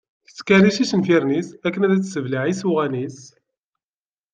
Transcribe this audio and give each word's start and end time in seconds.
Tettkerric 0.25 0.77
icenfiren-is 0.83 1.49
akken 1.67 1.85
ad 1.85 1.93
tesseblaɛ 2.01 2.43
isuɣan-is. 2.47 3.19